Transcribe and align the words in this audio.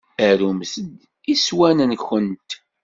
Arumt-d 0.27 0.95
iswan-nwent. 1.33 2.49